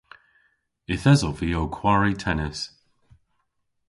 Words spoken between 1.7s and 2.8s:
kwari tennis.